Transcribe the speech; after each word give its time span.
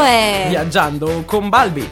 questo 0.00 0.02
è 0.02 0.46
Viaggiando 0.48 1.24
con 1.24 1.48
Balbi. 1.48 1.88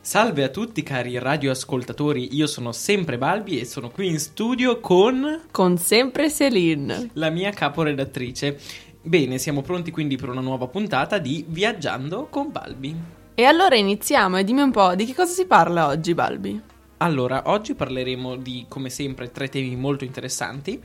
Salve 0.00 0.44
a 0.44 0.48
tutti 0.48 0.82
cari 0.82 1.18
radioascoltatori, 1.18 2.36
io 2.36 2.46
sono 2.46 2.72
sempre 2.72 3.16
Balbi 3.16 3.58
e 3.58 3.64
sono 3.64 3.88
qui 3.88 4.08
in 4.08 4.18
studio 4.18 4.78
con 4.78 5.44
con 5.50 5.78
sempre 5.78 6.30
Celine. 6.30 7.10
la 7.14 7.30
mia 7.30 7.50
caporedattrice. 7.50 8.58
Bene, 9.00 9.38
siamo 9.38 9.62
pronti 9.62 9.90
quindi 9.90 10.16
per 10.16 10.28
una 10.28 10.42
nuova 10.42 10.68
puntata 10.68 11.18
di 11.18 11.44
Viaggiando 11.48 12.26
con 12.30 12.52
Balbi. 12.52 13.20
E 13.34 13.44
allora 13.44 13.76
iniziamo 13.76 14.36
e 14.36 14.44
dimmi 14.44 14.60
un 14.60 14.70
po' 14.70 14.94
di 14.94 15.04
che 15.06 15.14
cosa 15.14 15.32
si 15.32 15.46
parla 15.46 15.86
oggi, 15.86 16.14
Balbi? 16.14 16.60
Allora, 16.98 17.42
oggi 17.46 17.74
parleremo 17.74 18.36
di, 18.36 18.66
come 18.68 18.88
sempre, 18.90 19.30
tre 19.32 19.48
temi 19.48 19.74
molto 19.74 20.04
interessanti 20.04 20.80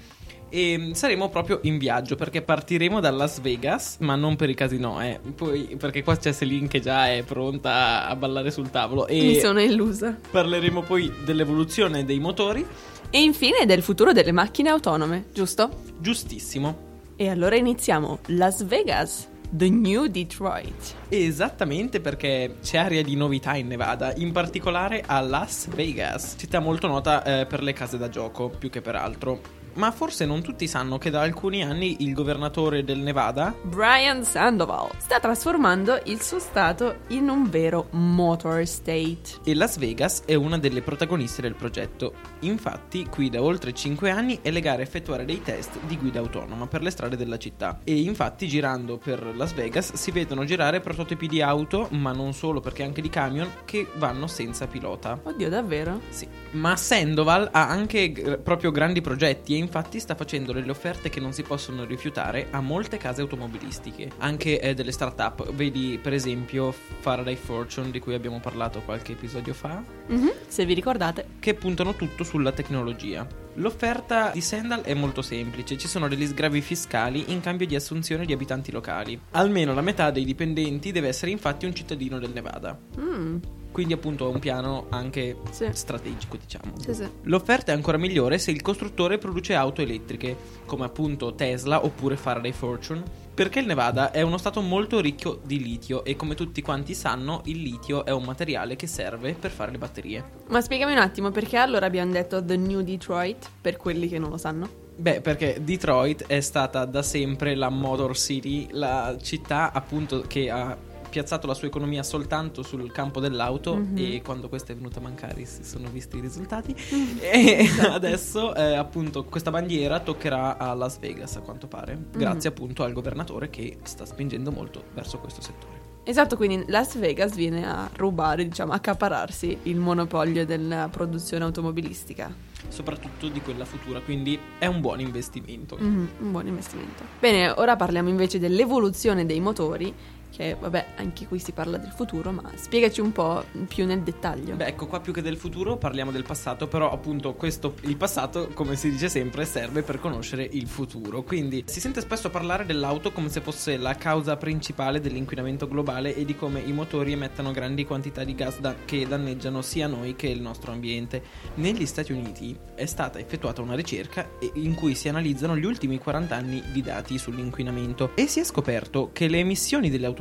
e 0.50 0.92
saremo 0.94 1.28
proprio 1.30 1.60
in 1.64 1.78
viaggio 1.78 2.16
perché 2.16 2.42
partiremo 2.42 3.00
da 3.02 3.12
Las 3.12 3.42
Vegas, 3.42 3.98
ma 4.00 4.16
non 4.16 4.36
per 4.38 4.50
i 4.50 4.56
casino, 4.56 5.00
eh. 5.04 5.20
Poi, 5.36 5.76
perché 5.78 6.02
qua 6.04 6.16
c'è 6.18 6.34
Celine 6.34 6.68
che 6.70 6.80
già 6.80 7.12
è 7.12 7.22
pronta 7.24 8.08
a 8.08 8.16
ballare 8.16 8.50
sul 8.50 8.70
tavolo 8.72 9.06
e 9.08 9.22
Mi 9.22 9.40
sono 9.40 9.62
illusa. 9.62 10.18
parleremo 10.32 10.82
poi 10.82 11.12
dell'evoluzione 11.26 12.06
dei 12.06 12.20
motori, 12.20 12.66
E 13.10 13.22
infine 13.22 13.66
del 13.66 13.84
futuro 13.84 14.12
delle 14.14 14.32
macchine 14.32 14.70
autonome, 14.70 15.26
giusto? 15.34 15.70
giustissimo. 16.00 16.86
E 17.18 17.30
allora 17.30 17.56
iniziamo. 17.56 18.20
Las 18.28 18.64
Vegas, 18.66 19.28
the 19.50 19.70
new 19.70 20.08
Detroit. 20.08 20.96
Esattamente 21.10 22.00
perché 22.00 22.58
c'è 22.62 22.78
aria 22.78 23.04
di 23.04 23.16
novità 23.16 23.56
in 23.56 23.68
Nevada, 23.68 24.14
in 24.16 24.32
particolare 24.32 25.04
a 25.06 25.20
Las 25.22 25.68
Vegas, 25.68 26.36
città 26.38 26.60
molto 26.60 26.88
nota 26.88 27.24
eh, 27.24 27.46
per 27.46 27.64
le 27.64 27.74
case 27.74 27.98
da 27.98 28.10
gioco, 28.10 28.50
più 28.50 28.70
che 28.70 28.82
per 28.82 28.96
altro. 28.96 29.57
Ma 29.78 29.92
forse 29.92 30.26
non 30.26 30.42
tutti 30.42 30.68
sanno 30.68 30.98
che 30.98 31.12
da 31.12 31.22
alcuni 31.22 31.64
anni 31.64 31.98
il 32.00 32.14
governatore 32.14 32.84
del 32.84 32.98
Nevada, 32.98 33.54
Brian 33.62 34.24
Sandoval 34.24 34.90
sta 34.98 35.20
trasformando 35.20 36.02
il 36.06 36.20
suo 36.22 36.40
stato 36.40 37.02
in 37.10 37.30
un 37.30 37.48
vero 37.48 37.88
motor 37.92 38.66
state. 38.66 39.40
e 39.44 39.54
Las 39.54 39.78
Vegas 39.78 40.24
è 40.26 40.34
una 40.34 40.58
delle 40.58 40.82
protagoniste 40.82 41.44
del 41.44 41.54
progetto. 41.54 42.14
Infatti, 42.40 43.06
qui 43.06 43.30
da 43.30 43.42
oltre 43.44 43.72
5 43.72 44.10
anni 44.10 44.40
è 44.42 44.50
legale 44.50 44.82
effettuare 44.82 45.26
dei 45.26 45.44
test 45.44 45.78
di 45.86 45.96
guida 45.96 46.20
autonoma 46.20 46.66
per 46.66 46.82
le 46.82 46.90
strade 46.90 47.16
della 47.16 47.38
città. 47.38 47.80
E 47.84 48.00
infatti, 48.02 48.48
girando 48.48 48.98
per 48.98 49.36
Las 49.36 49.54
Vegas, 49.54 49.94
si 49.94 50.10
vedono 50.10 50.44
girare 50.44 50.80
prototipi 50.80 51.28
di 51.28 51.42
auto, 51.44 51.88
ma 51.92 52.12
non 52.14 52.34
solo 52.34 52.62
perché 52.62 52.82
anche 52.82 53.02
di 53.02 53.10
camion, 53.10 53.48
che 53.66 53.86
vanno 53.98 54.26
senza 54.26 54.66
pilota. 54.66 55.20
Oddio, 55.22 55.50
davvero? 55.50 56.02
Sì, 56.10 56.28
ma 56.52 56.76
Sandoval 56.76 57.50
ha 57.52 57.68
anche 57.68 58.12
g- 58.12 58.38
proprio 58.40 58.72
grandi 58.72 59.02
progetti 59.02 59.54
e 59.54 59.58
infatti 59.68 60.00
sta 60.00 60.16
facendo 60.16 60.54
delle 60.54 60.72
offerte 60.72 61.10
che 61.10 61.20
non 61.20 61.34
si 61.34 61.44
possono 61.44 61.84
rifiutare 61.84 62.48
a 62.52 62.62
molte 62.62 62.98
case 62.98 63.22
automobilistiche, 63.22 64.10
anche 64.20 64.60
eh, 64.60 64.74
delle 64.74 64.92
start-up. 64.92 65.52
Vedi 65.54 66.00
per 66.02 66.14
esempio 66.14 66.72
Faraday 66.72 67.36
Fortune 67.36 67.92
di 67.92 68.00
cui 68.00 68.14
abbiamo 68.14 68.40
parlato 68.40 68.82
qualche 68.82 69.12
episodio 69.12 69.54
fa, 69.54 69.84
Mhm, 70.08 70.32
Se 70.48 70.66
vi 70.66 70.74
ricordate. 70.74 71.26
che 71.40 71.54
puntano 71.54 71.94
tutto 71.96 72.24
sulla 72.24 72.54
tecnologia. 72.54 73.28
L'offerta 73.56 74.30
di 74.34 74.40
Sandal 74.40 74.82
è 74.82 74.94
molto 74.94 75.22
semplice, 75.22 75.78
ci 75.78 75.88
sono 75.88 76.08
degli 76.08 76.26
sgravi 76.26 76.62
fiscali 76.62 77.26
in 77.32 77.42
cambio 77.42 77.66
di 77.68 77.76
assunzione 77.76 78.26
di 78.26 78.32
abitanti 78.32 78.72
locali. 78.72 79.20
Almeno 79.32 79.74
la 79.74 79.82
metà 79.82 80.12
dei 80.12 80.24
dipendenti 80.24 80.92
deve 80.92 81.10
essere 81.10 81.32
infatti 81.32 81.66
un 81.66 81.74
cittadino 81.76 82.20
del 82.20 82.32
Nevada. 82.32 82.78
Mm, 83.00 83.38
Quindi 83.78 83.94
appunto 83.94 84.28
è 84.28 84.34
un 84.34 84.40
piano 84.40 84.88
anche 84.90 85.38
Sì. 85.52 85.68
strategico, 85.72 86.36
diciamo. 86.36 86.74
sì, 86.80 86.96
sì. 86.96 87.08
L'offerta 87.26 87.72
è 87.72 87.76
ancora 87.76 88.00
migliore 88.00 88.40
se 88.40 88.50
il 88.50 88.64
costruttore 88.64 89.20
produce 89.20 89.54
auto 89.54 89.84
elettriche, 89.84 90.36
come 90.66 90.86
appunto 90.86 91.36
Tesla 91.36 91.86
oppure 91.86 92.18
Faraday 92.18 92.54
Fortune, 92.54 93.04
perché 93.36 93.60
il 93.60 93.68
Nevada 93.68 94.10
è 94.10 94.24
uno 94.24 94.40
stato 94.40 94.62
molto 94.62 95.00
ricco 95.00 95.42
di 95.46 95.62
litio 95.62 96.04
e 96.06 96.16
come 96.16 96.34
tutti 96.34 96.64
quanti 96.64 96.96
sanno 96.96 97.44
il 97.46 97.62
litio 97.62 98.04
è 98.04 98.10
un 98.10 98.24
materiale 98.24 98.76
che 98.76 98.88
serve 98.88 99.36
per 99.40 99.52
fare 99.52 99.70
le 99.70 99.78
batterie. 99.78 100.24
Ma 100.48 100.60
spiegami 100.60 100.94
un 100.94 100.98
attimo 100.98 101.30
perché 101.30 101.58
allora 101.58 101.86
abbiamo 101.86 102.12
detto 102.12 102.44
The 102.44 102.58
New 102.58 102.82
Detroit, 102.82 103.48
per 103.62 103.78
quelli 103.78 104.08
che 104.08 104.18
non 104.18 104.32
lo 104.32 104.38
sanno. 104.38 104.86
Beh, 105.00 105.22
perché 105.22 105.60
Detroit 105.62 106.26
è 106.26 106.40
stata 106.40 106.84
da 106.86 107.04
sempre 107.04 107.54
la 107.54 107.70
Motor 107.70 108.18
City, 108.18 108.70
la 108.72 109.16
città 109.22 109.72
appunto 109.72 110.22
che 110.26 110.50
ha 110.50 110.76
piazzato 111.18 111.48
la 111.48 111.56
sua 111.56 111.68
economia 111.68 112.04
soltanto 112.04 112.62
sul 112.62 112.92
campo 112.92 113.20
dell'auto 113.20 113.76
Mhm. 113.76 113.98
e 113.98 114.22
quando 114.24 114.50
questa 114.50 114.72
è 114.74 114.76
venuta 114.76 115.00
a 115.00 115.02
mancare 115.02 115.44
si 115.46 115.64
sono 115.64 115.90
visti 115.90 116.18
i 116.18 116.20
risultati 116.22 116.76
e 117.20 117.68
adesso 117.90 118.54
eh, 118.54 118.76
appunto 118.76 119.24
questa 119.24 119.50
bandiera 119.50 120.00
toccherà 120.00 120.58
a 120.58 120.74
Las 120.76 121.00
Vegas 121.00 121.36
a 121.36 121.40
quanto 121.42 121.66
pare 121.68 121.98
grazie 122.12 122.50
appunto 122.50 122.84
al 122.84 122.94
governatore 122.94 123.50
che 123.50 123.78
sta 123.84 124.06
spingendo 124.06 124.52
molto 124.52 124.84
verso 124.94 125.18
questo 125.18 125.42
settore 125.42 125.86
Esatto, 126.08 126.38
quindi 126.38 126.64
Las 126.68 126.98
Vegas 126.98 127.36
viene 127.36 127.68
a 127.68 127.90
rubare, 127.98 128.48
diciamo, 128.48 128.72
a 128.72 128.76
accapararsi 128.76 129.58
il 129.64 129.76
monopolio 129.76 130.46
della 130.46 130.88
produzione 130.90 131.44
automobilistica. 131.44 132.34
soprattutto 132.70 133.28
di 133.28 133.42
quella 133.42 133.66
futura 133.66 134.00
quindi 134.00 134.40
è 134.58 134.68
un 134.68 134.80
buon 134.80 135.02
investimento 135.02 135.76
Mhm, 135.78 136.08
un 136.20 136.32
buon 136.32 136.48
investimento. 136.48 137.04
Bene, 137.20 137.50
ora 137.50 137.76
parliamo 137.76 138.08
invece 138.08 138.40
dell'evoluzione 138.40 139.26
dei 139.26 139.42
motori, 139.42 139.94
che 140.30 140.56
vabbè, 140.60 140.94
anche 140.98 141.26
qui 141.28 141.40
si 141.40 141.52
parla 141.52 141.78
del 141.78 141.92
futuro, 141.92 142.32
ma 142.32 142.44
spiegaci 142.56 143.02
un 143.02 143.12
po' 143.12 143.44
più 143.68 143.86
nel 143.86 144.02
dettaglio. 144.02 144.56
Beh, 144.56 144.68
ecco 144.68 144.86
qua 144.86 145.00
più 145.00 145.12
che 145.12 145.22
del 145.22 145.38
futuro 145.38 145.78
parliamo 145.78 146.12
del 146.12 146.24
passato, 146.24 146.68
però 146.68 146.92
appunto 146.92 147.34
questo, 147.34 147.76
il 147.82 147.98
passato, 147.98 148.50
come 148.54 148.76
si 148.76 148.92
dice 148.92 149.10
sempre, 149.10 149.46
serve 149.46 149.82
per 149.82 150.00
conoscere 150.00 150.48
il 150.52 150.68
futuro. 150.68 151.24
Quindi 151.24 151.64
si 151.66 151.80
sente 151.80 152.02
spesso 152.02 152.30
parlare 152.30 152.66
dell'auto 152.66 153.12
come 153.12 153.30
se 153.30 153.42
fosse 153.42 153.78
la 153.78 153.96
causa 153.96 154.38
principale 154.38 155.00
dell'inquinamento 155.00 155.68
globale 155.68 156.16
e 156.16 156.24
di 156.26 156.36
come 156.36 156.60
i 156.60 156.72
motori 156.72 157.14
emettano 157.14 157.52
grandi 157.52 157.86
quantità 157.86 158.24
di 158.24 158.36
gas 158.36 158.60
da- 158.60 158.76
che 158.86 159.08
danneggiano 159.08 159.62
sia 159.62 159.88
noi 159.88 160.16
che 160.16 160.28
il 160.28 160.42
nostro 160.42 160.72
ambiente. 160.72 161.24
Negli 161.56 161.86
Stati 161.86 162.12
Uniti 162.12 162.56
è 162.76 162.86
stata 162.86 163.20
effettuata 163.20 163.62
una 163.62 163.76
ricerca 163.76 164.30
in 164.54 164.76
cui 164.76 164.94
si 164.94 165.10
analizzano 165.10 165.58
gli 165.58 165.66
ultimi 165.66 165.98
40 165.98 166.36
anni 166.36 166.64
di 166.72 166.82
dati 166.82 167.18
sull'inquinamento 167.18 168.12
e 168.14 168.28
si 168.28 168.40
è 168.40 168.44
scoperto 168.44 169.10
che 169.12 169.28
le 169.28 169.40
emissioni 169.40 169.90
delle 169.90 170.06
automobili 170.06 170.17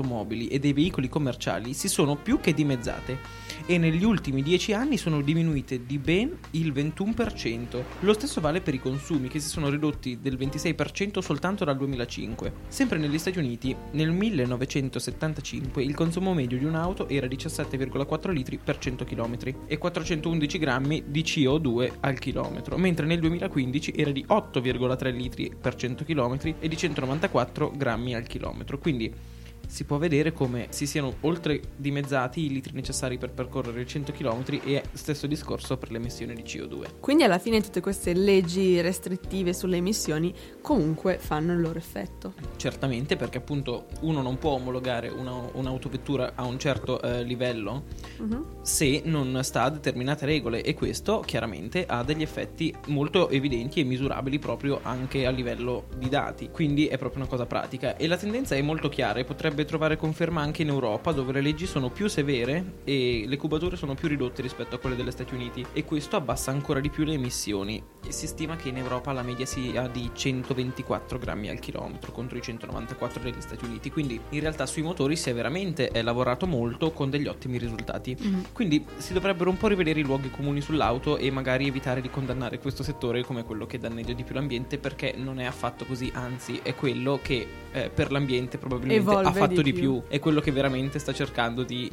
e 0.49 0.59
dei 0.59 0.73
veicoli 0.73 1.09
commerciali 1.09 1.73
si 1.73 1.89
sono 1.89 2.17
più 2.17 2.41
che 2.41 2.53
dimezzate 2.53 3.45
e 3.67 3.79
negli 3.79 4.05
ultimi 4.05 4.43
10 4.43 4.73
anni 4.73 4.97
sono 4.97 5.21
diminuite 5.21 5.85
di 5.87 5.99
ben 5.99 6.37
il 6.53 6.73
21%. 6.73 7.83
Lo 8.01 8.13
stesso 8.13 8.41
vale 8.41 8.61
per 8.61 8.75
i 8.75 8.81
consumi 8.81 9.29
che 9.29 9.41
si 9.41 9.49
sono 9.49 9.69
ridotti 9.69 10.19
del 10.21 10.37
26% 10.37 11.19
soltanto 11.19 11.65
dal 11.65 11.77
2005. 11.77 12.53
Sempre 12.69 12.99
negli 12.99 13.19
Stati 13.19 13.39
Uniti, 13.39 13.75
nel 13.93 14.13
1975 14.13 15.83
il 15.83 15.95
consumo 15.95 16.33
medio 16.33 16.59
di 16.59 16.65
un'auto 16.65 17.09
era 17.09 17.27
17,4 17.27 18.31
litri 18.31 18.59
per 18.63 18.79
100 18.79 19.05
km 19.05 19.37
e 19.67 19.79
411 19.79 20.59
grammi 20.59 21.05
di 21.07 21.23
CO2 21.23 21.93
al 22.01 22.19
chilometro, 22.19 22.77
mentre 22.77 23.07
nel 23.07 23.21
2015 23.21 23.93
era 23.97 24.11
di 24.11 24.25
8,3 24.29 25.13
litri 25.13 25.53
per 25.61 25.75
100 25.75 26.05
km 26.05 26.55
e 26.61 26.69
di 26.69 26.77
194 26.77 27.73
grammi 27.75 28.15
al 28.15 28.27
chilometro. 28.27 28.79
Quindi 28.79 29.13
si 29.67 29.85
può 29.85 29.99
vedere 29.99 30.33
come 30.33 30.67
si 30.71 30.87
siano 30.87 31.15
oltre 31.21 31.61
dimezzati 31.77 32.45
i 32.45 32.49
litri 32.49 32.73
necessari 32.75 33.19
per 33.19 33.31
percorrere 33.31 33.87
100 33.87 34.13
km 34.13 34.43
e 34.65 34.83
stesso 34.93 35.27
discorso 35.27 35.77
per 35.77 35.91
le 35.91 35.99
emissioni 35.99 36.35
di 36.35 36.43
CO2. 36.43 36.99
Quindi 37.01 37.25
alla 37.25 37.39
fine 37.39 37.61
tutte 37.61 37.81
queste 37.81 38.13
leggi 38.15 38.81
restrittive 38.81 39.53
sulle 39.53 39.77
emissioni 39.77 40.33
comunque 40.61 41.19
fanno 41.19 41.53
il 41.53 41.61
loro 41.61 41.79
effetto. 41.79 42.35
Certamente 42.57 43.17
perché 43.17 43.39
appunto 43.39 43.87
uno 44.01 44.23
non 44.23 44.39
può 44.39 44.53
omologare 44.53 45.09
una- 45.09 45.49
un'autovettura 45.53 46.33
a 46.35 46.45
un 46.45 46.59
certo 46.59 47.01
eh, 47.03 47.23
livello 47.23 47.85
Mhm. 48.19 48.45
se 48.63 49.03
non 49.05 49.41
sta 49.43 49.63
a 49.65 49.71
determinate 49.71 50.25
regole 50.27 50.63
e 50.63 50.75
questo 50.75 51.21
chiaramente 51.21 51.85
ha 51.87 52.03
degli 52.03 52.23
effetti 52.23 52.75
molto 52.87 53.29
evidenti 53.31 53.81
e 53.81 53.85
misurabili 53.85 54.39
proprio 54.39 54.81
anche 54.83 55.27
a 55.27 55.31
livello 55.31 55.87
di 55.97 56.09
dati, 56.09 56.51
quindi 56.51 56.87
è 56.87 56.97
proprio 56.99 57.21
una 57.23 57.31
cosa 57.31 57.47
pratica 57.47 57.97
e 57.97 58.07
la 58.07 58.17
tendenza 58.17 58.55
è 58.55 58.63
molto 58.63 58.89
chiara 58.89 59.19
e 59.21 59.25
potrebbe 59.25 59.56
trovare 59.65 59.97
conferma 59.97 60.41
anche 60.41 60.63
in 60.63 60.69
Europa 60.69 61.13
dove 61.13 61.33
le 61.33 61.41
leggi 61.41 61.67
sono 61.67 61.91
più 61.91 62.09
severe 62.09 62.81
e 62.85 63.25
le 63.27 63.37
cubature 63.37 63.77
sono 63.77 63.95
più 63.95 64.09
ridotte 64.09 64.43
rispetto 64.43 64.77
a 64.77 64.79
quelle 64.79 64.97
degli 64.97 65.11
Stati 65.11 65.35
Uniti 65.35 65.65
e 65.73 65.85
questo 65.85 66.17
abbassa 66.17 66.51
ancora 66.51 66.81
di 66.81 66.91
più 66.91 67.05
le 67.05 67.15
emissioni. 67.15 67.83
Si 68.09 68.27
stima 68.27 68.57
che 68.57 68.69
in 68.69 68.77
Europa 68.77 69.13
la 69.13 69.23
media 69.23 69.47
sia 69.47 69.89
di 69.89 70.11
124 70.13 71.19
grammi 71.19 71.49
al 71.49 71.59
chilometro 71.59 72.13
contro 72.13 72.37
i 72.39 72.43
194 72.43 73.23
degli 73.23 73.41
Stati 73.41 73.65
Uniti, 73.65 73.91
quindi 73.91 74.21
in 74.31 74.41
realtà 74.41 74.67
sui 74.67 74.83
motori 74.83 75.17
si 75.17 75.31
è 75.31 75.35
veramente 75.35 75.91
eh, 75.91 76.03
lavorato 76.03 76.47
molto 76.47 76.93
con 76.93 77.11
degli 77.11 77.27
ottimi 77.27 77.59
risultati. 77.59 78.17
Mhm. 78.19 78.45
Quindi 78.53 78.85
si 78.97 79.13
dovrebbero 79.13 79.51
un 79.51 79.57
po' 79.57 79.69
rivedere 79.69 80.01
i 80.01 80.05
luoghi 80.05 80.31
comuni 80.31 80.61
sull'auto 80.61 81.17
e 81.17 81.31
magari 81.31 81.67
evitare 81.67 82.01
di 82.01 82.11
condannare 82.11 82.59
questo 82.59 82.83
settore 82.83 83.25
come 83.25 83.45
quello 83.45 83.67
che 83.67 83.79
danneggia 83.79 84.13
di 84.13 84.25
più 84.25 84.35
l'ambiente 84.35 84.79
perché 84.79 85.15
non 85.17 85.41
è 85.41 85.45
affatto 85.45 85.85
così, 85.85 86.11
anzi 86.15 86.61
è 86.63 86.75
quello 86.75 87.19
che 87.23 87.47
eh, 87.73 87.91
per 87.91 88.11
l'ambiente 88.11 88.59
probabilmente 88.59 89.03
Evolve 89.03 89.29
ha 89.29 89.33
fatto 89.33 89.46
di 89.55 89.63
di 89.63 89.73
più. 89.73 90.01
più, 90.01 90.03
è 90.09 90.19
quello 90.19 90.41
che 90.41 90.53
veramente 90.53 90.99
sta 90.99 91.13
cercando 91.13 91.63
di 91.63 91.91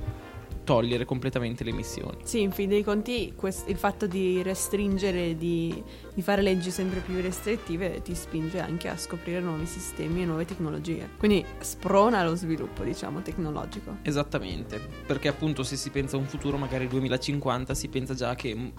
togliere 0.63 1.05
completamente 1.05 1.63
le 1.63 1.71
emissioni. 1.71 2.17
Sì, 2.23 2.41
in 2.41 2.51
fin 2.51 2.69
dei 2.69 2.83
conti 2.83 3.33
quest- 3.35 3.69
il 3.69 3.77
fatto 3.77 4.07
di 4.07 4.41
restringere, 4.41 5.35
di, 5.35 5.81
di 6.13 6.21
fare 6.21 6.41
leggi 6.41 6.71
sempre 6.71 6.99
più 6.99 7.21
restrittive 7.21 8.01
ti 8.01 8.15
spinge 8.15 8.59
anche 8.59 8.87
a 8.87 8.97
scoprire 8.97 9.39
nuovi 9.39 9.65
sistemi 9.65 10.21
e 10.21 10.25
nuove 10.25 10.45
tecnologie. 10.45 11.09
Quindi 11.17 11.45
sprona 11.59 12.23
lo 12.23 12.35
sviluppo, 12.35 12.83
diciamo, 12.83 13.21
tecnologico. 13.21 13.97
Esattamente, 14.01 14.79
perché 15.05 15.27
appunto 15.27 15.63
se 15.63 15.75
si 15.75 15.89
pensa 15.89 16.15
a 16.15 16.19
un 16.19 16.25
futuro 16.25 16.57
magari 16.57 16.87
2050 16.87 17.73
si 17.73 17.87
pensa 17.89 18.13
già 18.13 18.35
che 18.35 18.71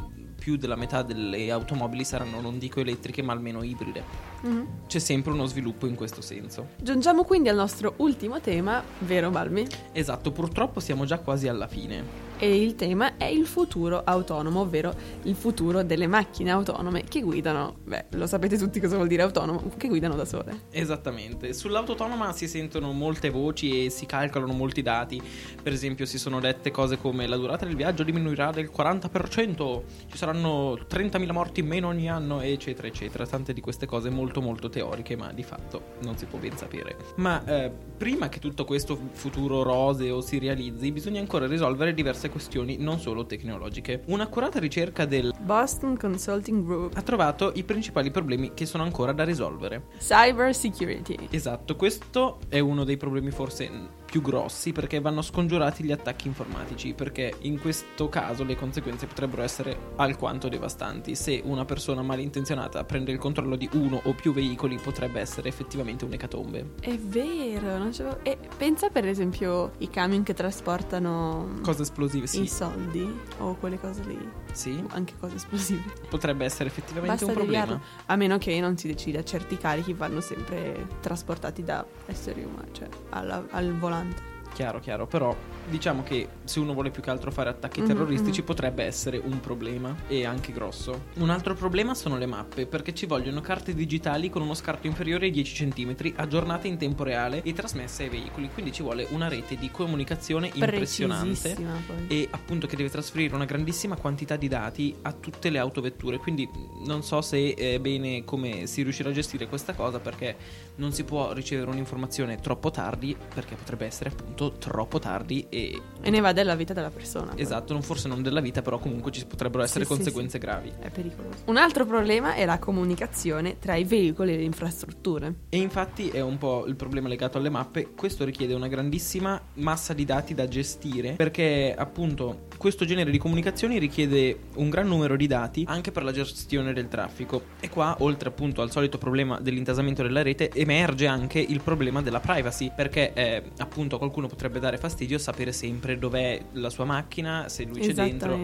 più 0.45 0.57
della 0.57 0.77
metà 0.77 1.01
delle 1.01 1.51
automobili 1.51 2.05
saranno 2.05 2.39
non 2.39 2.59
dico 2.59 2.79
elettriche 2.79 3.23
ma 3.23 3.33
almeno 3.33 3.63
ibride. 3.63 4.05
Mhm. 4.43 4.67
C'è 4.87 4.99
sempre 4.99 5.33
uno 5.33 5.47
sviluppo 5.47 5.87
in 5.87 5.95
questo 5.95 6.21
senso. 6.21 6.69
Giungiamo 6.77 7.25
quindi 7.25 7.49
al 7.49 7.57
nostro 7.57 7.95
ultimo 7.97 8.39
tema, 8.41 8.83
vero 8.99 9.31
Balmi? 9.31 9.67
Esatto, 9.93 10.33
purtroppo 10.33 10.81
siamo 10.81 11.07
già 11.07 11.19
quasi 11.19 11.49
alla 11.49 11.67
fine. 11.67 12.24
E 12.39 12.63
il 12.63 12.75
tema 12.75 13.17
è 13.17 13.27
il 13.27 13.47
futuro 13.47 14.03
autonomo, 14.05 14.61
ovvero 14.61 14.95
il 15.23 15.35
futuro 15.37 15.85
delle 15.85 16.07
macchine 16.07 16.51
autonome 16.51 17.05
che 17.05 17.21
guidano, 17.21 17.77
beh, 17.85 18.07
lo 18.11 18.27
sapete 18.27 18.59
tutti 18.59 18.81
cosa 18.81 18.97
vuol 18.97 19.09
dire 19.09 19.23
autonomo, 19.23 19.71
che 19.77 19.89
guidano 19.89 20.17
da 20.17 20.25
sole. 20.25 20.63
Esattamente, 20.71 21.53
sull'auto 21.53 21.93
autonoma 21.93 22.33
si 22.33 22.49
sentono 22.49 22.93
molte 22.93 23.31
voci 23.31 23.85
e 23.85 23.91
si 23.91 24.05
calcolano 24.07 24.53
molti 24.53 24.83
dati, 24.83 25.23
per 25.63 25.73
esempio 25.73 26.07
si 26.07 26.19
sono 26.19 26.41
dette 26.41 26.71
cose 26.71 26.99
come 26.99 27.27
la 27.27 27.37
durata 27.37 27.65
del 27.67 27.77
viaggio 27.77 28.03
diminuirà 28.03 28.51
del 28.51 28.71
40%, 28.75 29.83
ci 30.11 30.17
saranno 30.17 30.75
30.000 30.75 31.33
morti 31.33 31.61
in 31.61 31.67
meno 31.67 31.89
ogni 31.89 32.11
anno, 32.11 32.41
eccetera, 32.41 32.89
eccetera, 32.89 33.27
tante 33.27 33.53
di 33.53 33.61
queste 33.61 33.87
cose 33.87 34.11
molto 34.11 34.41
molto 34.41 34.69
teoriche, 34.69 35.17
ma 35.17 35.33
di 35.33 35.45
fatto 35.45 35.93
non 36.03 36.19
si 36.19 36.27
può 36.27 36.39
ben 36.39 36.57
sapere. 36.57 36.97
Ma 37.17 37.45
eh, 37.45 37.71
prima 37.97 38.29
che 38.29 38.41
tutto 38.41 38.65
questo 38.65 38.99
futuro 39.13 39.63
roseo 39.63 40.21
si 40.21 40.39
realizzi, 40.39 40.91
bisogna 40.91 41.21
ancora 41.21 41.47
risolvere 41.47 41.95
diverse 41.95 42.24
questioni 42.29 42.77
non 42.79 42.99
solo 42.99 43.27
tecnologiche. 43.27 44.03
Un'accurata 44.07 44.59
ricerca 44.59 45.05
del 45.05 45.33
Boston 45.39 45.97
Consulting 45.97 46.65
Group, 46.65 46.97
ha 46.97 47.03
trovato 47.03 47.53
i 47.55 47.65
principali 47.65 48.11
problemi 48.11 48.53
che 48.55 48.67
sono 48.67 48.83
ancora 48.83 49.13
da 49.13 49.25
risolvere. 49.25 49.85
Cyber 49.99 50.55
Security. 50.55 51.17
Esatto, 51.31 51.77
questo 51.77 52.39
è 52.49 52.59
uno 52.59 52.85
dei 52.85 52.97
problemi 52.97 53.31
forse 53.31 53.71
più 54.15 54.23
grossi 54.23 54.71
perché 54.71 55.01
vanno 55.01 55.23
scongiurati 55.23 55.83
gli 55.83 55.91
attacchi 55.91 56.29
informatici, 56.29 56.93
perché 56.95 57.35
in 57.41 57.59
questo 57.61 58.09
caso 58.09 58.45
le 58.45 58.55
conseguenze 58.55 59.07
potrebbero 59.09 59.43
essere 59.43 59.77
alquanto 59.97 60.49
devastanti. 60.49 61.17
Se 61.17 61.41
una 61.45 61.65
persona 61.65 62.01
malintenzionata 62.01 62.85
prende 62.85 63.11
il 63.11 63.19
controllo 63.19 63.57
di 63.57 63.69
uno 63.73 64.01
o 64.05 64.13
più 64.13 64.33
veicoli 64.33 64.77
potrebbe 64.79 65.19
essere 65.19 65.49
effettivamente 65.49 66.05
un'ecatombe. 66.05 66.75
È 66.79 66.97
vero, 66.97 67.77
non 67.77 67.91
c'avevo... 67.91 68.21
E 68.23 68.39
pensa 68.57 68.89
per 68.89 69.05
esempio 69.09 69.73
i 69.79 69.91
camion 69.91 70.23
che 70.23 70.33
trasportano 70.33 71.49
Cose 71.63 71.83
esplosive, 71.83 72.29
sì. 72.29 72.43
i 72.43 72.49
soldi 72.49 73.13
o 73.39 73.57
quelle 73.57 73.81
cose 73.81 74.05
lì, 74.05 74.17
Sì, 74.53 74.81
anche 74.91 75.15
cose 75.19 75.35
esplosive. 75.35 75.83
potrebbe 76.09 76.45
essere 76.45 76.69
effettivamente 76.69 77.17
Basta 77.17 77.27
un 77.27 77.33
problema. 77.33 77.65
deviarlo, 77.65 77.85
a 78.07 78.15
meno 78.15 78.39
che 78.39 78.61
non 78.61 78.77
si 78.77 78.87
decida, 78.87 79.25
certi 79.25 79.57
carichi 79.59 79.93
vanno 79.93 80.21
sempre 80.21 80.87
trasportati 81.01 81.65
da 81.65 81.85
esseri 82.07 82.45
umani, 82.45 82.69
cioè 82.71 82.87
alla- 83.11 83.45
al 83.51 83.73
volante. 83.77 84.03
Abend. 84.05 84.34
Chiaro, 84.55 84.79
chiaro, 84.79 85.07
però 85.07 85.35
diciamo 85.69 86.05
che 86.05 86.29
se 86.45 86.61
uno 86.61 86.75
vuole 86.75 86.91
più 86.91 87.03
che 87.03 87.11
altro 87.11 87.33
fare 87.33 87.51
attacchi 87.51 87.81
Mhm, 87.81 87.87
terroristici 87.87 88.41
mhm. 88.41 88.47
potrebbe 88.47 88.85
essere 88.85 89.21
un 89.23 89.41
problema 89.41 89.95
e 90.07 90.25
anche 90.25 90.53
grosso. 90.53 91.07
Un 91.15 91.29
altro 91.31 91.55
problema 91.55 91.95
sono 91.95 92.17
le 92.17 92.27
mappe, 92.27 92.67
perché 92.67 92.95
ci 92.95 93.07
vogliono 93.07 93.41
carte 93.41 93.75
digitali 93.75 94.31
con 94.31 94.43
uno 94.43 94.55
scarto 94.55 94.87
inferiore 94.87 95.27
ai 95.27 95.33
10 95.33 95.71
cm, 95.71 96.13
aggiornate 96.17 96.69
in 96.69 96.79
tempo 96.79 97.03
reale 97.03 97.43
e 97.43 97.53
trasmesse 97.53 98.05
ai 98.05 98.09
veicoli, 98.11 98.49
quindi 98.53 98.71
ci 98.73 98.83
vuole 98.83 99.09
una 99.11 99.27
rete 99.29 99.57
di 99.57 99.71
comunicazione 99.73 100.51
impressionante. 100.55 101.57
Poi. 101.87 102.07
E 102.07 102.29
appunto 102.31 102.67
che 102.69 102.77
deve 102.77 102.91
trasferire 102.91 103.35
una 103.35 103.45
grandissima 103.45 103.97
quantità 103.97 104.37
di 104.37 104.47
dati 104.47 104.95
a 105.03 105.13
tutte 105.13 105.51
le 105.51 105.59
autovetture. 105.59 106.19
Quindi 106.19 106.49
non 106.87 107.03
so 107.03 107.21
se 107.23 107.55
è 107.55 107.81
bene 107.81 108.25
come 108.25 108.67
si 108.67 108.83
riuscirà 108.83 109.09
a 109.09 109.13
gestire 109.13 109.49
questa 109.49 109.75
cosa 109.75 109.99
perché 109.99 110.37
non 110.77 110.93
si 110.93 111.03
può 111.05 111.33
ricevere 111.33 111.71
un'informazione 111.71 112.39
troppo 112.39 112.71
tardi, 112.71 113.17
perché 113.35 113.57
potrebbe 113.57 113.87
essere 113.87 114.11
appunto 114.11 114.44
troppo 114.53 114.99
tardi 114.99 115.47
e 115.49 115.81
E 116.01 116.11
ne 116.11 116.21
va 116.21 116.33
della 116.33 116.55
vita 116.55 116.73
della 116.73 116.91
persona. 116.91 117.33
esatto, 117.37 117.73
non 117.73 117.83
forse 117.83 118.09
non 118.09 118.23
della 118.23 118.41
vita, 118.41 118.63
però 118.63 118.79
comunque 118.79 119.11
ci 119.11 119.25
potrebbero 119.27 119.63
essere 119.63 119.85
Sì, 119.85 119.91
sì, 119.91 119.97
conseguenze 119.97 120.39
gravi. 120.39 120.73
È 120.79 120.91
pericoloso. 120.91 121.39
Un 121.47 121.57
altro 121.57 121.87
problema 121.87 122.35
è 122.35 122.45
la 122.45 122.59
comunicazione 122.59 123.59
tra 123.59 123.75
i 123.75 123.85
veicoli 123.85 124.35
e 124.35 124.37
le 124.37 124.43
infrastrutture. 124.43 125.35
E 125.49 125.57
infatti 125.59 126.09
è 126.09 126.21
un 126.21 126.39
po' 126.39 126.65
il 126.67 126.77
problema 126.77 127.09
legato 127.09 127.39
alle 127.39 127.49
mappe, 127.51 127.93
questo 127.95 128.25
richiede 128.25 128.55
una 128.55 128.69
grandissima 128.69 129.41
massa 129.55 129.93
di 129.95 130.05
dati 130.05 130.35
da 130.35 130.47
gestire 130.47 131.13
perché 131.13 131.75
appunto 131.77 132.47
questo 132.57 132.85
genere 132.85 133.11
di 133.11 133.19
comunicazioni 133.19 133.79
richiede 133.79 134.39
un 134.57 134.69
gran 134.71 134.87
numero 134.87 135.17
di 135.17 135.27
dati 135.27 135.65
anche 135.69 135.91
per 135.93 136.03
la 136.05 136.13
gestione 136.13 136.73
del 136.73 136.89
traffico 136.89 137.43
e 137.61 137.69
qua 137.69 137.97
oltre 138.01 138.29
appunto 138.29 138.63
al 138.63 138.71
solito 138.71 138.99
problema 138.99 139.39
dell'intasamento 139.41 140.03
della 140.03 140.23
rete 140.23 140.51
emerge 140.53 141.07
anche 141.07 141.39
il 141.39 141.61
problema 141.61 142.03
della 142.03 142.21
privacy 142.21 142.71
perché 142.75 143.13
eh, 143.15 143.43
appunto 143.59 143.99
qualcuno 143.99 144.27
potrebbe 144.35 144.59
dare 144.59 144.77
fastidio 144.77 145.17
sapere 145.17 145.53
sempre 145.53 145.97
dov'è 145.97 146.41
la 146.53 146.69
sua 146.69 146.85
macchina, 146.85 147.49
se 147.49 147.65
lui 147.65 147.81
c'è 147.81 147.95
dentro. 147.95 148.37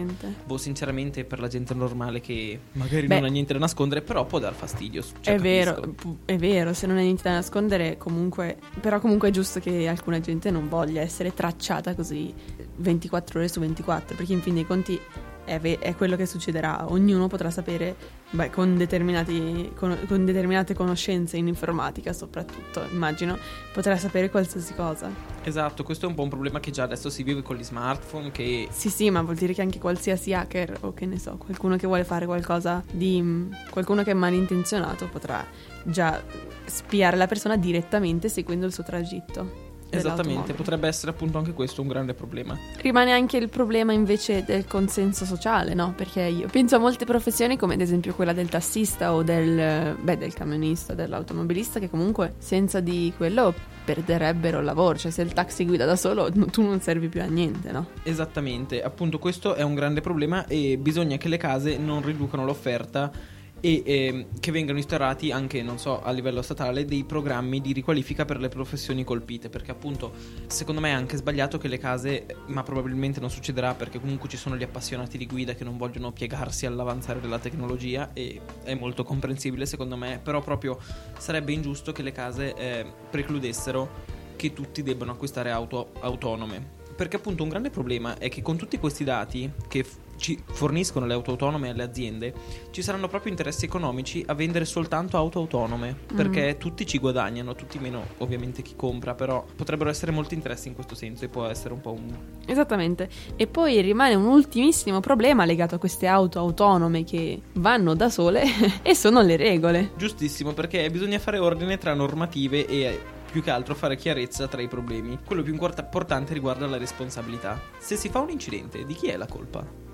Boh, 0.45 0.57
sinceramente 0.57 1.25
per 1.25 1.39
la 1.39 1.47
gente 1.47 1.73
normale 1.73 2.21
che 2.21 2.57
magari 2.73 3.07
Beh. 3.07 3.15
non 3.15 3.25
ha 3.25 3.27
niente 3.27 3.53
da 3.53 3.59
nascondere, 3.59 4.01
però 4.01 4.25
può 4.25 4.39
dar 4.39 4.53
fastidio. 4.53 5.03
cioè, 5.19 5.35
è 5.35 5.37
vero, 5.37 5.73
capisco. 5.73 6.17
è 6.25 6.35
vero, 6.37 6.73
se 6.73 6.87
non 6.87 6.97
hai 6.97 7.03
niente 7.03 7.23
da 7.23 7.33
nascondere, 7.33 7.97
comunque. 7.97 8.57
Però 8.79 8.99
comunque 8.99 9.29
è 9.29 9.31
giusto 9.31 9.59
che 9.59 9.87
alcuna 9.87 10.19
gente 10.21 10.49
non 10.49 10.69
voglia 10.69 11.01
essere 11.01 11.33
tracciata 11.33 11.93
così 11.93 12.33
24 12.77 13.39
ore 13.39 13.47
su 13.49 13.59
24, 13.59 14.15
perché 14.15 14.33
in 14.33 14.41
fin 14.41 14.53
dei 14.53 14.65
conti 14.65 14.99
è, 15.43 15.59
ve- 15.59 15.79
è 15.79 15.95
quello 15.95 16.15
che 16.15 16.25
succederà. 16.25 16.89
Ognuno 16.89 17.27
potrà 17.27 17.51
sapere, 17.51 17.95
beh, 18.31 18.49
con, 18.49 18.75
determinati, 18.77 19.71
con, 19.75 19.97
con 20.07 20.25
determinate 20.25 20.73
conoscenze 20.73 21.37
in 21.37 21.47
informatica, 21.47 22.13
soprattutto, 22.13 22.83
immagino, 22.91 23.37
potrà 23.71 23.97
sapere 23.97 24.29
qualsiasi 24.29 24.73
cosa. 24.73 25.09
Esatto, 25.43 25.83
questo 25.83 26.05
è 26.05 26.09
un 26.09 26.15
po' 26.15 26.23
un 26.23 26.29
problema 26.29 26.59
che 26.59 26.71
già 26.71 26.83
adesso 26.83 27.09
si 27.09 27.23
vive 27.23 27.41
con 27.41 27.55
gli 27.55 27.63
smartphone 27.63 28.31
che 28.31 28.67
Sì, 28.71 28.89
sì, 28.89 29.09
ma 29.09 29.21
vuol 29.21 29.35
dire 29.35 29.53
che 29.53 29.61
anche 29.61 29.79
qualsiasi 29.79 30.33
hacker 30.33 30.77
o 30.81 30.93
che 30.93 31.05
ne 31.05 31.19
so, 31.19 31.37
qualcuno 31.37 31.75
che 31.75 31.87
vuole 31.87 32.03
fare 32.03 32.25
qualcosa 32.25 32.83
di. 32.91 33.49
qualcuno 33.69 34.03
che 34.03 34.11
è 34.11 34.15
malintenzionato 34.15 35.07
potrà 35.07 35.45
già 35.83 36.21
spiare 36.65 37.17
la 37.17 37.27
persona 37.27 37.57
direttamente 37.57 38.29
seguendo 38.29 38.65
il 38.65 38.73
suo 38.73 38.83
tragitto. 38.83 39.70
Esattamente 39.97 40.53
potrebbe 40.53 40.87
essere 40.87 41.11
appunto 41.11 41.37
anche 41.37 41.53
questo 41.53 41.81
un 41.81 41.87
grande 41.87 42.13
problema. 42.13 42.57
Rimane 42.77 43.11
anche 43.11 43.37
il 43.37 43.49
problema 43.49 43.93
invece 43.93 44.43
del 44.43 44.65
consenso 44.65 45.25
sociale, 45.25 45.73
no? 45.73 45.93
Perché 45.95 46.21
io 46.21 46.47
penso 46.47 46.75
a 46.75 46.79
molte 46.79 47.05
professioni 47.05 47.57
come 47.57 47.75
ad 47.75 47.81
esempio 47.81 48.13
quella 48.13 48.33
del 48.33 48.49
tassista 48.49 49.13
o 49.13 49.23
del, 49.23 49.95
beh, 49.99 50.17
del 50.17 50.33
camionista, 50.33 50.93
dell'automobilista 50.93 51.79
che 51.79 51.89
comunque 51.89 52.35
senza 52.37 52.79
di 52.79 53.13
quello 53.15 53.53
perderebbero 53.83 54.59
il 54.59 54.65
lavoro, 54.65 54.97
cioè 54.97 55.11
se 55.11 55.21
il 55.21 55.33
taxi 55.33 55.65
guida 55.65 55.85
da 55.85 55.95
solo 55.95 56.31
tu 56.31 56.61
non 56.61 56.79
servi 56.81 57.09
più 57.09 57.21
a 57.21 57.25
niente, 57.25 57.71
no? 57.71 57.87
Esattamente, 58.03 58.81
appunto 58.83 59.19
questo 59.19 59.55
è 59.55 59.63
un 59.63 59.75
grande 59.75 60.01
problema 60.01 60.45
e 60.47 60.77
bisogna 60.77 61.17
che 61.17 61.27
le 61.27 61.37
case 61.37 61.77
non 61.77 62.01
riducano 62.01 62.45
l'offerta 62.45 63.11
e 63.61 63.83
ehm, 63.85 64.39
che 64.39 64.51
vengano 64.51 64.79
instaurati 64.79 65.31
anche, 65.31 65.61
non 65.61 65.77
so, 65.77 66.01
a 66.01 66.11
livello 66.11 66.41
statale 66.41 66.83
dei 66.83 67.03
programmi 67.03 67.61
di 67.61 67.71
riqualifica 67.71 68.25
per 68.25 68.39
le 68.39 68.49
professioni 68.49 69.03
colpite, 69.03 69.49
perché 69.49 69.71
appunto 69.71 70.11
secondo 70.47 70.81
me 70.81 70.89
è 70.89 70.93
anche 70.93 71.15
sbagliato 71.15 71.57
che 71.57 71.67
le 71.67 71.77
case, 71.77 72.25
ma 72.47 72.63
probabilmente 72.63 73.19
non 73.19 73.29
succederà 73.29 73.75
perché 73.75 73.99
comunque 73.99 74.27
ci 74.27 74.37
sono 74.37 74.57
gli 74.57 74.63
appassionati 74.63 75.17
di 75.17 75.27
guida 75.27 75.53
che 75.53 75.63
non 75.63 75.77
vogliono 75.77 76.11
piegarsi 76.11 76.65
all'avanzare 76.65 77.21
della 77.21 77.39
tecnologia 77.39 78.11
e 78.13 78.41
è 78.63 78.73
molto 78.73 79.03
comprensibile 79.03 79.65
secondo 79.65 79.95
me, 79.95 80.19
però 80.21 80.41
proprio 80.41 80.79
sarebbe 81.17 81.53
ingiusto 81.53 81.91
che 81.91 82.01
le 82.01 82.11
case 82.11 82.55
eh, 82.55 82.85
precludessero 83.09 84.19
che 84.35 84.53
tutti 84.53 84.81
debbano 84.81 85.11
acquistare 85.11 85.51
auto 85.51 85.91
autonome. 85.99 86.79
Perché 86.95 87.17
appunto 87.17 87.43
un 87.43 87.49
grande 87.49 87.69
problema 87.69 88.17
è 88.17 88.27
che 88.27 88.41
con 88.41 88.57
tutti 88.57 88.77
questi 88.77 89.03
dati 89.03 89.51
che 89.67 89.83
f- 89.83 89.97
ci 90.21 90.41
forniscono 90.45 91.05
le 91.05 91.13
auto 91.13 91.31
autonome 91.31 91.69
alle 91.69 91.83
aziende, 91.83 92.33
ci 92.69 92.81
saranno 92.81 93.07
proprio 93.07 93.31
interessi 93.31 93.65
economici 93.65 94.23
a 94.27 94.33
vendere 94.33 94.65
soltanto 94.65 95.17
auto 95.17 95.39
autonome, 95.39 95.97
perché 96.15 96.57
tutti 96.57 96.85
ci 96.85 96.99
guadagnano, 96.99 97.55
tutti 97.55 97.79
meno 97.79 98.05
ovviamente 98.19 98.61
chi 98.61 98.75
compra, 98.75 99.15
però 99.15 99.43
potrebbero 99.55 99.89
essere 99.89 100.11
molti 100.11 100.35
interessi 100.35 100.67
in 100.67 100.75
questo 100.75 100.95
senso 100.95 101.25
e 101.25 101.27
può 101.27 101.45
essere 101.45 101.73
un 101.73 101.81
po' 101.81 101.91
un... 101.91 102.15
Esattamente. 102.45 103.09
E 103.35 103.47
poi 103.47 103.81
rimane 103.81 104.13
un 104.13 104.27
ultimissimo 104.27 104.99
problema 104.99 105.43
legato 105.43 105.75
a 105.75 105.79
queste 105.79 106.05
auto 106.05 106.37
autonome 106.39 107.03
che 107.03 107.41
vanno 107.53 107.95
da 107.95 108.09
sole 108.09 108.43
e 108.83 108.95
sono 108.95 109.21
le 109.21 109.35
regole. 109.35 109.91
Giustissimo, 109.97 110.53
perché 110.53 110.87
bisogna 110.91 111.17
fare 111.17 111.39
ordine 111.39 111.79
tra 111.79 111.95
normative 111.95 112.67
e 112.67 112.99
più 113.31 113.41
che 113.41 113.49
altro 113.49 113.73
fare 113.73 113.95
chiarezza 113.95 114.47
tra 114.47 114.61
i 114.61 114.67
problemi. 114.67 115.17
Quello 115.25 115.41
più 115.41 115.53
import- 115.53 115.79
importante 115.79 116.33
riguarda 116.33 116.67
la 116.67 116.77
responsabilità. 116.77 117.59
Se 117.79 117.95
si 117.95 118.09
fa 118.09 118.19
un 118.19 118.29
incidente, 118.29 118.85
di 118.85 118.93
chi 118.93 119.07
è 119.07 119.17
la 119.17 119.25
colpa? 119.25 119.90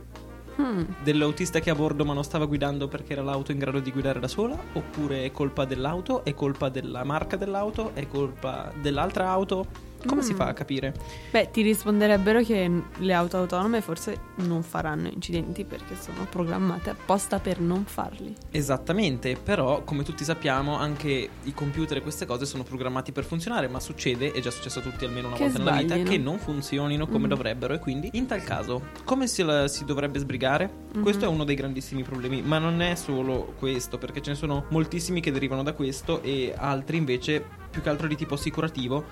Hmm. 0.60 0.84
Dell'autista 1.04 1.60
che 1.60 1.70
è 1.70 1.74
a 1.74 1.76
bordo 1.76 2.04
ma 2.04 2.14
non 2.14 2.24
stava 2.24 2.46
guidando 2.46 2.88
perché 2.88 3.14
era 3.14 3.22
l'auto 3.22 3.52
in 3.52 3.60
grado 3.60 3.80
di 3.80 3.92
guidare 3.92 4.20
da 4.20 4.28
sola? 4.28 4.58
Oppure 4.74 5.24
è 5.24 5.32
colpa 5.32 5.66
dell'auto? 5.66 6.24
È 6.24 6.34
colpa 6.34 6.70
della 6.70 7.04
marca 7.04 7.38
dell'auto? 7.38 7.92
È 7.94 8.08
colpa 8.08 8.72
dell'altra 8.82 9.30
auto? 9.30 9.87
Come 10.06 10.22
si 10.22 10.34
Mm. 10.34 10.36
fa 10.36 10.48
a 10.48 10.54
capire? 10.54 10.94
Beh, 11.32 11.50
ti 11.52 11.62
risponderebbero 11.62 12.42
che 12.44 12.70
le 12.98 13.14
auto 13.14 13.38
autonome 13.38 13.82
forse 13.82 14.20
non 14.36 14.62
faranno 14.64 15.08
incidenti 15.08 15.66
perché 15.66 15.96
sono 16.00 16.26
programmate 16.30 16.92
apposta 16.92 17.40
per 17.40 17.60
non 17.60 17.84
farli. 17.86 18.34
Esattamente, 18.52 19.36
però 19.42 19.84
come 19.84 20.04
tutti 20.04 20.24
sappiamo 20.24 20.76
anche 20.78 21.30
i 21.44 21.54
computer 21.54 21.98
e 21.98 22.02
queste 22.02 22.26
cose 22.26 22.46
sono 22.46 22.64
programmati 22.64 23.12
per 23.12 23.24
funzionare, 23.26 23.68
ma 23.68 23.80
succede, 23.80 24.32
è 24.32 24.40
già 24.40 24.52
successo 24.52 24.80
a 24.80 24.82
tutti 24.82 25.04
almeno 25.06 25.28
una 25.30 25.38
Che 25.38 25.44
volta 25.44 25.58
nella 25.60 25.72
vita, 25.78 25.86
sbaglino. 25.96 26.10
che 26.10 26.18
non 26.18 26.38
funzionino 26.38 27.06
come 27.08 27.24
Mhm. 27.24 27.30
dovrebbero 27.30 27.74
e 27.74 27.80
quindi 27.80 28.10
in 28.14 28.28
tal 28.28 28.44
caso 28.44 28.82
come 29.04 29.28
si, 29.28 29.42
la- 29.44 29.68
si 29.68 29.84
dovrebbe 29.86 30.20
sbrigare? 30.20 30.70
Mhm. 30.96 31.02
Questo 31.02 31.26
è 31.26 31.28
uno 31.28 31.44
dei 31.44 31.56
grandissimi 31.56 32.04
problemi, 32.04 32.42
ma 32.42 32.60
non 32.60 32.82
è 32.82 32.96
solo 32.96 33.54
questo, 33.58 33.98
perché 33.98 34.22
ce 34.22 34.32
ne 34.32 34.36
sono 34.36 34.66
moltissimi 34.70 35.22
che 35.22 35.32
derivano 35.32 35.64
da 35.64 35.74
questo 35.74 36.22
e 36.22 36.54
altri 36.56 36.98
invece 36.98 37.44
più 37.70 37.82
che 37.82 37.90
altro 37.90 38.08
di 38.08 38.16
tipo 38.16 38.36
assicurativo 38.36 39.04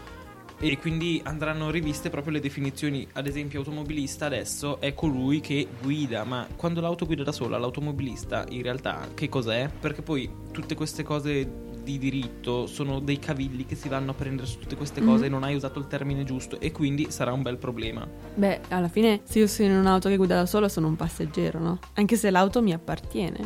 e 0.59 0.77
quindi 0.77 1.21
andranno 1.23 1.69
riviste 1.69 2.09
proprio 2.09 2.33
le 2.33 2.39
definizioni. 2.39 3.07
Ad 3.13 3.27
esempio, 3.27 3.59
automobilista 3.59 4.25
adesso 4.25 4.79
è 4.79 4.93
colui 4.93 5.39
che 5.41 5.67
guida, 5.81 6.23
ma 6.23 6.47
quando 6.55 6.81
l'auto 6.81 7.05
guida 7.05 7.23
da 7.23 7.31
sola, 7.31 7.57
l'automobilista 7.57 8.45
in 8.49 8.61
realtà 8.61 9.07
che 9.13 9.29
cos'è? 9.29 9.69
Perché 9.79 10.01
poi 10.01 10.29
tutte 10.51 10.75
queste 10.75 11.03
cose 11.03 11.63
di 11.85 11.99
diritto 11.99 12.65
sono 12.65 12.99
dei 12.99 13.19
cavilli 13.19 13.63
che 13.65 13.75
si 13.75 13.89
vanno 13.89 14.09
a 14.11 14.13
prendere 14.15 14.47
su 14.47 14.57
tutte 14.57 14.75
queste 14.75 15.01
cose 15.03 15.19
Mhm. 15.19 15.23
e 15.25 15.29
non 15.29 15.43
hai 15.43 15.53
usato 15.53 15.77
il 15.77 15.85
termine 15.85 16.23
giusto 16.23 16.59
e 16.59 16.71
quindi 16.71 17.11
sarà 17.11 17.31
un 17.31 17.43
bel 17.43 17.57
problema. 17.57 18.07
Beh, 18.33 18.61
alla 18.69 18.87
fine 18.87 19.21
se 19.23 19.37
io 19.39 19.45
sono 19.47 19.69
in 19.69 19.75
un'auto 19.75 20.09
che 20.09 20.17
guida 20.17 20.35
da 20.35 20.45
solo 20.47 20.67
sono 20.67 20.87
un 20.87 20.95
passeggero, 20.95 21.59
no? 21.59 21.77
Anche 21.93 22.15
se 22.15 22.31
l'auto 22.31 22.63
mi 22.63 22.73
appartiene. 22.73 23.37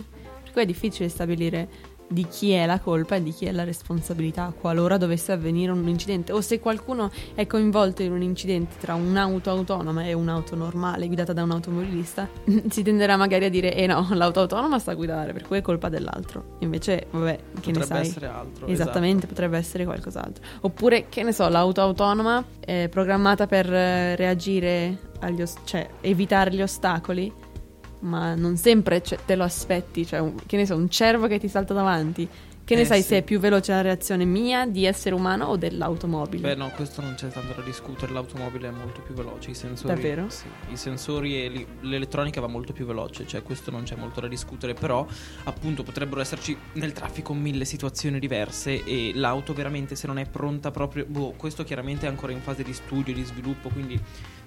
Per 0.41 0.51
cui 0.53 0.61
è 0.61 0.65
difficile 0.65 1.09
stabilire 1.09 1.67
di 2.09 2.27
chi 2.27 2.51
è 2.51 2.65
la 2.65 2.79
colpa 2.79 3.15
e 3.15 3.23
di 3.23 3.31
chi 3.31 3.45
è 3.45 3.51
la 3.51 3.63
responsabilità 3.63 4.53
qualora 4.59 4.97
dovesse 4.97 5.31
avvenire 5.31 5.71
un 5.71 5.87
incidente 5.87 6.31
o 6.31 6.41
se 6.41 6.59
qualcuno 6.59 7.11
è 7.35 7.45
coinvolto 7.47 8.01
in 8.01 8.11
un 8.11 8.21
incidente 8.21 8.75
tra 8.79 8.95
un'auto 8.95 9.49
autonoma 9.49 10.03
e 10.03 10.13
un'auto 10.13 10.55
normale 10.55 11.07
guidata 11.07 11.33
da 11.33 11.43
un 11.43 11.51
automobilista 11.51 12.27
si 12.69 12.83
tenderà 12.83 13.15
magari 13.15 13.45
a 13.45 13.49
dire 13.49 13.73
eh 13.75 13.85
no 13.85 14.07
l'auto 14.11 14.41
autonoma 14.41 14.79
sta 14.79 14.91
a 14.91 14.95
guidare 14.95 15.33
per 15.33 15.45
cui 15.45 15.57
è 15.57 15.61
colpa 15.61 15.89
dell'altro 15.89 16.57
invece 16.59 17.07
vabbè 17.11 17.39
che 17.59 17.71
ne 17.71 17.79
Potrebbe 17.79 17.85
sai 17.85 18.01
essere 18.01 18.27
altro. 18.27 18.67
Esattamente, 18.67 19.27
potrebbe 19.27 19.57
essere 19.57 19.85
qualcos'altro. 19.85 20.43
Oppure, 20.61 21.07
che 21.09 21.23
ne 21.23 21.31
so, 21.31 21.47
l'auto 21.47 21.81
autonoma 21.81 22.43
è 22.59 22.87
programmata 22.89 23.47
per 23.47 23.71
eh, 23.71 24.15
reagire 24.15 25.07
agli 25.19 25.41
os- 25.41 25.57
cioè 25.65 25.87
evitare 26.01 26.51
gli 26.53 26.61
ostacoli, 26.61 27.31
ma 27.99 28.35
non 28.35 28.57
sempre 28.57 29.01
cioè, 29.03 29.19
te 29.25 29.35
lo 29.35 29.43
aspetti, 29.43 30.05
cioè 30.05 30.19
un- 30.19 30.35
che 30.45 30.57
ne 30.57 30.65
so, 30.65 30.75
un 30.75 30.89
cervo 30.89 31.27
che 31.27 31.39
ti 31.39 31.47
salta 31.47 31.73
davanti. 31.73 32.27
Che 32.69 32.75
ne 32.75 32.81
Eh, 32.81 32.85
sai 32.85 33.01
sì. 33.01 33.07
se 33.07 33.17
è 33.17 33.21
più 33.23 33.39
veloce 33.39 33.71
la 33.71 33.81
reazione 33.81 34.25
mia 34.25 34.67
di 34.67 34.85
essere 34.85 35.15
umano 35.15 35.45
o 35.45 35.57
dell'automobile? 35.57 36.49
Beh, 36.49 36.53
no, 36.55 36.69
questo 36.75 37.01
non 37.01 37.15
c'è 37.15 37.27
tanto 37.29 37.53
da 37.59 37.63
discutere. 37.65 38.11
L'automobile 38.13 38.67
è 38.67 38.71
molto 38.71 39.01
più 39.01 39.15
veloce. 39.15 39.49
I 39.49 39.53
sensori. 39.55 39.91
Davvero? 39.95 40.29
Sì, 40.29 40.45
i 40.69 40.77
sensori 40.77 41.43
e 41.43 41.49
li- 41.49 41.65
l'elettronica 41.81 42.39
va 42.41 42.45
molto 42.45 42.71
più 42.71 42.85
veloce. 42.85 43.25
Cioè, 43.25 43.41
questo 43.41 43.71
non 43.71 43.85
c'è 43.85 43.95
molto 43.95 44.19
da 44.21 44.27
discutere. 44.27 44.75
Però, 44.75 45.03
appunto, 45.45 45.81
potrebbero 45.81 46.21
esserci 46.21 46.55
nel 46.73 46.93
traffico 46.93 47.33
mille 47.33 47.65
situazioni 47.65 48.19
diverse. 48.19 48.83
E 48.83 49.13
l'auto, 49.15 49.53
veramente, 49.53 49.95
se 49.95 50.05
non 50.05 50.19
è 50.19 50.27
pronta 50.29 50.69
proprio. 50.69 51.05
Boh, 51.07 51.31
questo 51.37 51.63
chiaramente 51.63 52.05
è 52.05 52.09
ancora 52.09 52.33
in 52.33 52.41
fase 52.41 52.61
di 52.61 52.73
studio, 52.73 53.15
di 53.15 53.23
sviluppo. 53.23 53.69
Quindi 53.69 53.99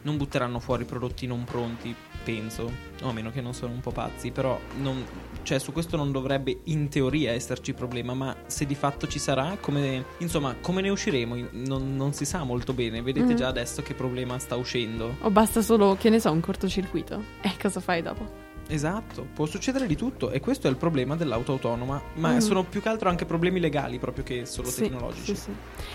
non 0.03 0.17
butteranno 0.17 0.59
fuori 0.61 0.85
prodotti 0.85 1.27
non 1.27 1.45
pronti, 1.45 1.95
penso. 2.25 2.71
O 3.03 3.09
a 3.09 3.13
meno 3.13 3.31
che 3.31 3.41
non 3.41 3.55
sono 3.55 3.73
un 3.73 3.81
po' 3.81 3.91
pazzi. 3.91 4.31
Però, 4.31 4.59
non- 4.81 5.05
cioè, 5.43 5.59
su 5.59 5.73
questo 5.73 5.97
non 5.97 6.13
dovrebbe 6.13 6.61
in 6.65 6.89
teoria 6.89 7.33
esserci 7.33 7.73
problema. 7.73 8.15
Ma 8.15 8.35
se 8.47 8.67
di 8.67 8.75
fatto 8.75 9.07
ci 9.07 9.19
sarà, 9.19 9.57
come. 9.61 10.05
Insomma, 10.19 10.55
come 10.61 10.81
ne 10.81 10.89
usciremo? 10.91 11.37
Non, 11.53 11.97
non 11.97 12.13
si 12.13 12.25
sa 12.25 12.43
molto 12.45 12.73
bene. 12.73 13.03
Vedete 13.03 13.31
Mhm. 13.33 13.37
già 13.37 13.49
adesso 13.49 13.83
che 13.83 13.95
problema 13.95 14.39
sta 14.39 14.57
uscendo. 14.57 15.17
O 15.21 15.31
basta 15.31 15.61
solo, 15.63 15.97
che 15.99 16.11
ne 16.11 16.21
so, 16.21 16.31
un 16.31 16.41
cortocircuito? 16.41 17.23
E 17.41 17.53
cosa 17.61 17.81
fai 17.81 18.03
dopo? 18.03 18.42
Esatto, 18.69 19.27
può 19.35 19.45
succedere 19.47 19.87
di 19.87 19.97
tutto. 19.97 20.31
E 20.31 20.41
questo 20.41 20.67
è 20.67 20.71
il 20.71 20.77
problema 20.77 21.15
dell'auto 21.17 21.53
autonoma. 21.53 22.01
Ma 22.15 22.33
Mhm. 22.33 22.39
sono 22.39 22.65
più 22.65 22.81
che 22.81 22.89
altro 22.89 23.09
anche 23.09 23.25
problemi 23.25 23.61
legali, 23.61 23.99
proprio 23.99 24.25
che 24.25 24.47
solo 24.47 24.69
Sì, 24.69 24.83
tecnologici. 24.83 25.35
sì, 25.35 25.43
sì. 25.43 25.51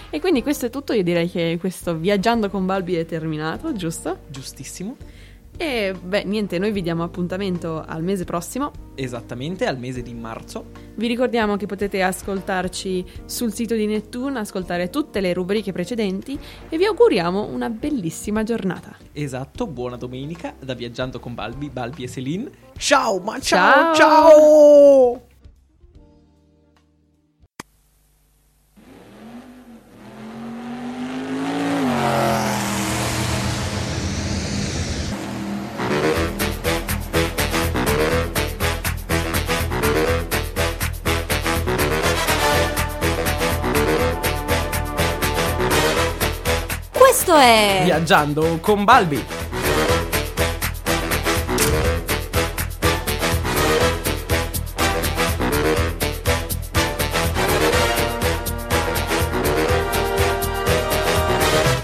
E 0.09 0.19
quindi 0.19 0.41
questo 0.43 0.67
è 0.67 0.69
tutto, 0.69 0.93
io 0.93 1.03
direi 1.03 1.29
che 1.29 1.57
questo 1.59 1.95
viaggiando 1.95 2.49
con 2.49 2.65
Balbi 2.65 2.95
è 2.95 3.05
terminato, 3.05 3.73
giusto? 3.73 4.19
Giustissimo. 4.27 4.95
E 5.57 5.93
beh, 5.99 6.23
niente, 6.23 6.59
noi 6.59 6.71
vi 6.71 6.83
diamo 6.83 7.03
appuntamento 7.03 7.83
al 7.85 8.03
mese 8.03 8.25
prossimo. 8.25 8.71
Esattamente 8.95 9.65
al 9.65 9.79
mese 9.79 10.03
di 10.03 10.13
marzo. 10.13 10.65
Vi 10.95 11.07
ricordiamo 11.07 11.57
che 11.57 11.65
potete 11.65 12.03
ascoltarci 12.03 13.05
sul 13.25 13.51
sito 13.51 13.73
di 13.73 13.87
Nettune, 13.87 14.39
ascoltare 14.39 14.89
tutte 14.89 15.19
le 15.19 15.33
rubriche 15.33 15.71
precedenti 15.71 16.37
e 16.69 16.77
vi 16.77 16.85
auguriamo 16.85 17.45
una 17.45 17.69
bellissima 17.69 18.43
giornata. 18.43 18.95
Esatto, 19.13 19.65
buona 19.67 19.97
domenica 19.97 20.53
da 20.59 20.75
Viaggiando 20.75 21.19
con 21.19 21.33
Balbi, 21.33 21.69
Balbi 21.69 22.03
e 22.03 22.07
Celine. 22.07 22.49
Ciao, 22.77 23.19
ma 23.19 23.39
ciao, 23.39 23.93
Ciao. 23.93 24.29
ciao! 24.29 25.26
Questo 47.27 47.43
è 47.43 47.81
Viaggiando 47.83 48.57
con 48.61 48.85
Balbi. 48.85 49.36